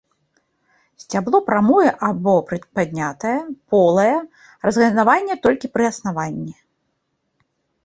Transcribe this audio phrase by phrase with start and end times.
[1.01, 3.35] Сцябло прамое або прыпаднятае,
[3.75, 4.15] полае,
[4.69, 6.55] разгалінаванае толькі пры аснаванні.